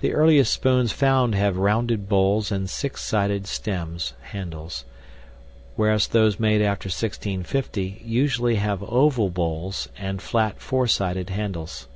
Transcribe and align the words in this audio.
The 0.00 0.12
earliest 0.12 0.52
spoons 0.52 0.90
found 0.90 1.36
have 1.36 1.56
rounded 1.56 2.08
bowls 2.08 2.50
and 2.50 2.68
6 2.68 3.00
sided 3.00 3.46
stems 3.46 4.12
(handles), 4.32 4.84
whereas 5.76 6.08
those 6.08 6.40
made 6.40 6.60
after 6.60 6.88
1650 6.88 8.02
usually 8.04 8.56
have 8.56 8.82
oval 8.82 9.30
bowls 9.30 9.88
and 9.96 10.20
flat, 10.20 10.60
4 10.60 10.88
sided 10.88 11.30
handles. 11.30 11.86